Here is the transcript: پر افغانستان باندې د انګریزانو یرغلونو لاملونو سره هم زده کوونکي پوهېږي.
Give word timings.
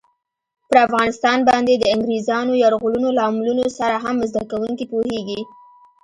پر 0.69 0.77
افغانستان 0.87 1.37
باندې 1.49 1.73
د 1.77 1.83
انګریزانو 1.95 2.53
یرغلونو 2.63 3.09
لاملونو 3.19 3.65
سره 3.77 3.95
هم 4.05 4.17
زده 4.29 4.43
کوونکي 4.51 4.85
پوهېږي. 4.91 5.41